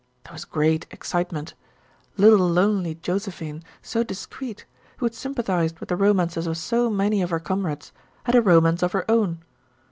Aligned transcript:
There 0.23 0.33
was 0.33 0.45
a 0.45 0.47
great 0.47 0.87
excitement. 0.89 1.53
Little 2.17 2.49
lonely 2.49 2.95
Josephine, 2.95 3.61
so 3.83 4.01
discreet, 4.03 4.65
who 4.97 5.05
had 5.05 5.13
sympathized 5.13 5.79
with 5.79 5.89
the 5.89 5.95
romances 5.95 6.47
of 6.47 6.57
so 6.57 6.89
many 6.89 7.21
of 7.21 7.29
her 7.29 7.39
comrades, 7.39 7.91
had 8.23 8.33
a 8.33 8.41
romance 8.41 8.81
of 8.81 8.93
her 8.93 9.05
own. 9.07 9.43